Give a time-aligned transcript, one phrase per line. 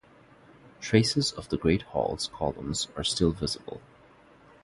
[0.79, 3.81] Traces of the great hall's columns are still visible.